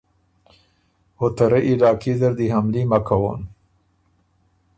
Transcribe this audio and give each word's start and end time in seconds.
او 1.19 1.25
ته 1.35 1.43
رئ 1.51 1.65
علاقي 1.73 2.13
زر 2.19 2.33
دی 2.39 2.47
حملي 2.53 2.81
مک 2.89 3.03
کوون۔ 3.07 3.41